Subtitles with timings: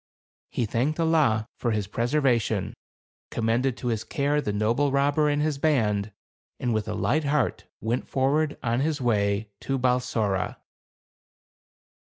[0.49, 2.73] He thanked Allah for his preservation,
[3.29, 6.11] commended to his care the noble robber and his band,
[6.59, 10.57] and with a light heart went forward on his way to Balsora.